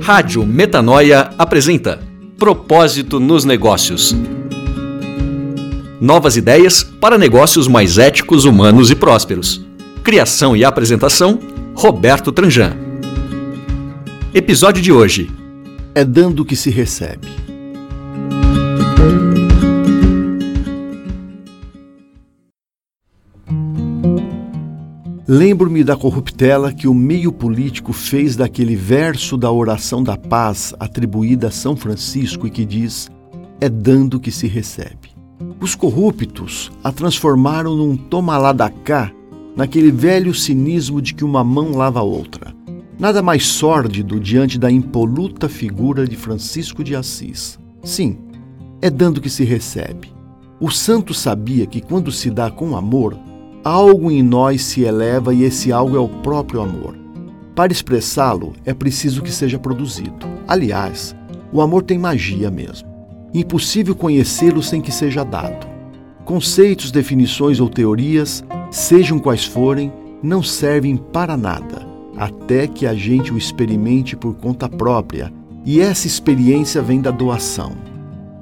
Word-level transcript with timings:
Rádio 0.00 0.46
Metanoia 0.46 1.30
apresenta 1.36 2.00
Propósito 2.38 3.20
nos 3.20 3.44
Negócios. 3.44 4.16
Novas 6.00 6.36
ideias 6.36 6.82
para 6.82 7.18
negócios 7.18 7.66
mais 7.66 7.98
éticos, 7.98 8.44
humanos 8.44 8.90
e 8.90 8.94
prósperos. 8.94 9.66
Criação 10.02 10.56
e 10.56 10.64
apresentação: 10.64 11.38
Roberto 11.74 12.32
Tranjan. 12.32 12.76
Episódio 14.32 14.80
de 14.80 14.92
hoje: 14.92 15.30
É 15.94 16.04
dando 16.04 16.44
que 16.44 16.56
se 16.56 16.70
recebe. 16.70 17.47
Lembro-me 25.30 25.84
da 25.84 25.94
corruptela 25.94 26.72
que 26.72 26.88
o 26.88 26.94
meio 26.94 27.30
político 27.30 27.92
fez 27.92 28.34
daquele 28.34 28.74
verso 28.74 29.36
da 29.36 29.52
oração 29.52 30.02
da 30.02 30.16
paz 30.16 30.72
atribuída 30.80 31.48
a 31.48 31.50
São 31.50 31.76
Francisco 31.76 32.46
e 32.46 32.50
que 32.50 32.64
diz: 32.64 33.10
É 33.60 33.68
dando 33.68 34.18
que 34.18 34.30
se 34.30 34.46
recebe. 34.46 35.10
Os 35.60 35.74
corruptos 35.74 36.72
a 36.82 36.90
transformaram 36.90 37.76
num 37.76 37.94
toma 37.94 38.38
lá 38.38 38.54
da 38.54 38.70
cá, 38.70 39.12
naquele 39.54 39.90
velho 39.90 40.32
cinismo 40.32 41.02
de 41.02 41.12
que 41.12 41.24
uma 41.24 41.44
mão 41.44 41.72
lava 41.72 42.00
a 42.00 42.02
outra. 42.02 42.54
Nada 42.98 43.20
mais 43.20 43.46
sórdido 43.46 44.18
diante 44.18 44.58
da 44.58 44.70
impoluta 44.70 45.46
figura 45.46 46.08
de 46.08 46.16
Francisco 46.16 46.82
de 46.82 46.96
Assis. 46.96 47.58
Sim, 47.84 48.16
é 48.80 48.88
dando 48.88 49.20
que 49.20 49.28
se 49.28 49.44
recebe. 49.44 50.10
O 50.58 50.70
santo 50.70 51.12
sabia 51.12 51.66
que 51.66 51.82
quando 51.82 52.10
se 52.10 52.30
dá 52.30 52.50
com 52.50 52.74
amor, 52.74 53.14
algo 53.64 54.10
em 54.10 54.22
nós 54.22 54.62
se 54.62 54.82
eleva 54.82 55.34
e 55.34 55.42
esse 55.42 55.72
algo 55.72 55.96
é 55.96 56.00
o 56.00 56.08
próprio 56.08 56.60
amor. 56.60 56.96
Para 57.54 57.72
expressá-lo, 57.72 58.52
é 58.64 58.72
preciso 58.72 59.22
que 59.22 59.32
seja 59.32 59.58
produzido. 59.58 60.26
Aliás, 60.46 61.14
o 61.52 61.60
amor 61.60 61.82
tem 61.82 61.98
magia 61.98 62.50
mesmo. 62.50 62.88
Impossível 63.34 63.94
conhecê-lo 63.94 64.62
sem 64.62 64.80
que 64.80 64.92
seja 64.92 65.24
dado. 65.24 65.66
Conceitos, 66.24 66.90
definições 66.90 67.58
ou 67.58 67.68
teorias, 67.68 68.44
sejam 68.70 69.18
quais 69.18 69.44
forem, 69.44 69.92
não 70.22 70.42
servem 70.42 70.96
para 70.96 71.36
nada, 71.36 71.86
até 72.16 72.66
que 72.66 72.86
a 72.86 72.94
gente 72.94 73.32
o 73.32 73.38
experimente 73.38 74.16
por 74.16 74.34
conta 74.34 74.68
própria, 74.68 75.32
e 75.64 75.80
essa 75.80 76.06
experiência 76.06 76.80
vem 76.82 77.00
da 77.00 77.10
doação. 77.10 77.72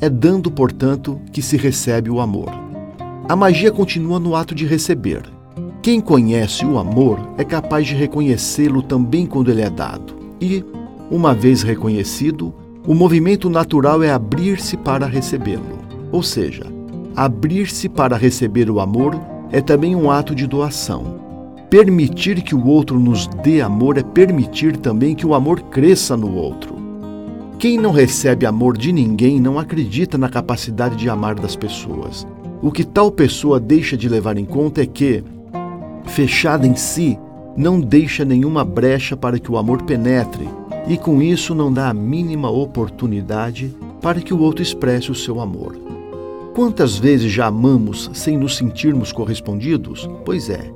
É 0.00 0.08
dando, 0.08 0.50
portanto, 0.50 1.20
que 1.32 1.42
se 1.42 1.56
recebe 1.56 2.10
o 2.10 2.20
amor. 2.20 2.69
A 3.30 3.36
magia 3.36 3.70
continua 3.70 4.18
no 4.18 4.34
ato 4.34 4.56
de 4.56 4.66
receber. 4.66 5.22
Quem 5.80 6.00
conhece 6.00 6.66
o 6.66 6.80
amor 6.80 7.20
é 7.38 7.44
capaz 7.44 7.86
de 7.86 7.94
reconhecê-lo 7.94 8.82
também 8.82 9.24
quando 9.24 9.52
ele 9.52 9.62
é 9.62 9.70
dado. 9.70 10.16
E, 10.40 10.64
uma 11.08 11.32
vez 11.32 11.62
reconhecido, 11.62 12.52
o 12.84 12.92
movimento 12.92 13.48
natural 13.48 14.02
é 14.02 14.10
abrir-se 14.10 14.76
para 14.76 15.06
recebê-lo. 15.06 15.78
Ou 16.10 16.24
seja, 16.24 16.64
abrir-se 17.14 17.88
para 17.88 18.16
receber 18.16 18.68
o 18.68 18.80
amor 18.80 19.14
é 19.52 19.60
também 19.60 19.94
um 19.94 20.10
ato 20.10 20.34
de 20.34 20.48
doação. 20.48 21.20
Permitir 21.70 22.42
que 22.42 22.56
o 22.56 22.66
outro 22.66 22.98
nos 22.98 23.28
dê 23.44 23.60
amor 23.60 23.96
é 23.96 24.02
permitir 24.02 24.76
também 24.76 25.14
que 25.14 25.24
o 25.24 25.34
amor 25.34 25.60
cresça 25.60 26.16
no 26.16 26.34
outro. 26.34 26.74
Quem 27.60 27.78
não 27.78 27.92
recebe 27.92 28.44
amor 28.44 28.76
de 28.76 28.92
ninguém 28.92 29.38
não 29.38 29.56
acredita 29.56 30.18
na 30.18 30.28
capacidade 30.28 30.96
de 30.96 31.08
amar 31.08 31.36
das 31.36 31.54
pessoas. 31.54 32.26
O 32.62 32.70
que 32.70 32.84
tal 32.84 33.10
pessoa 33.10 33.58
deixa 33.58 33.96
de 33.96 34.08
levar 34.08 34.36
em 34.36 34.44
conta 34.44 34.82
é 34.82 34.86
que, 34.86 35.24
fechada 36.04 36.66
em 36.66 36.74
si, 36.74 37.18
não 37.56 37.80
deixa 37.80 38.24
nenhuma 38.24 38.64
brecha 38.64 39.16
para 39.16 39.38
que 39.38 39.50
o 39.50 39.56
amor 39.56 39.82
penetre 39.82 40.46
e 40.86 40.96
com 40.96 41.22
isso 41.22 41.54
não 41.54 41.72
dá 41.72 41.88
a 41.88 41.94
mínima 41.94 42.50
oportunidade 42.50 43.74
para 44.00 44.20
que 44.20 44.32
o 44.32 44.40
outro 44.40 44.62
expresse 44.62 45.10
o 45.10 45.14
seu 45.14 45.40
amor. 45.40 45.76
Quantas 46.54 46.98
vezes 46.98 47.32
já 47.32 47.46
amamos 47.46 48.10
sem 48.12 48.36
nos 48.36 48.56
sentirmos 48.56 49.12
correspondidos? 49.12 50.08
Pois 50.24 50.50
é, 50.50 50.70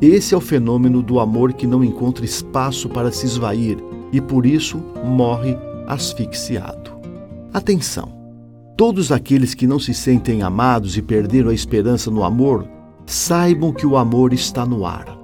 esse 0.00 0.34
é 0.34 0.36
o 0.36 0.40
fenômeno 0.40 1.02
do 1.02 1.18
amor 1.18 1.52
que 1.52 1.66
não 1.66 1.82
encontra 1.82 2.24
espaço 2.24 2.88
para 2.88 3.10
se 3.10 3.26
esvair 3.26 3.78
e 4.12 4.20
por 4.20 4.44
isso 4.46 4.78
morre 5.04 5.56
asfixiado. 5.86 6.92
Atenção! 7.52 8.23
Todos 8.76 9.12
aqueles 9.12 9.54
que 9.54 9.68
não 9.68 9.78
se 9.78 9.94
sentem 9.94 10.42
amados 10.42 10.96
e 10.96 11.02
perderam 11.02 11.50
a 11.50 11.54
esperança 11.54 12.10
no 12.10 12.24
amor, 12.24 12.66
saibam 13.06 13.72
que 13.72 13.86
o 13.86 13.96
amor 13.96 14.32
está 14.32 14.66
no 14.66 14.84
ar. 14.84 15.16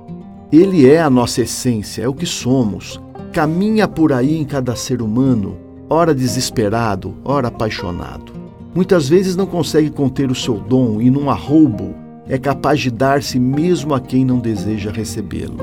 Ele 0.52 0.88
é 0.88 1.00
a 1.00 1.10
nossa 1.10 1.40
essência, 1.40 2.02
é 2.02 2.08
o 2.08 2.14
que 2.14 2.26
somos. 2.26 3.00
Caminha 3.32 3.88
por 3.88 4.12
aí 4.12 4.36
em 4.36 4.44
cada 4.44 4.76
ser 4.76 5.02
humano, 5.02 5.56
ora 5.88 6.14
desesperado, 6.14 7.16
ora 7.24 7.48
apaixonado. 7.48 8.32
Muitas 8.72 9.08
vezes 9.08 9.34
não 9.34 9.46
consegue 9.46 9.90
conter 9.90 10.30
o 10.30 10.34
seu 10.34 10.54
dom 10.54 11.00
e, 11.00 11.10
num 11.10 11.28
arroubo, 11.28 11.92
é 12.28 12.38
capaz 12.38 12.78
de 12.78 12.90
dar-se 12.90 13.40
mesmo 13.40 13.94
a 13.94 14.00
quem 14.00 14.24
não 14.24 14.38
deseja 14.38 14.92
recebê-lo. 14.92 15.58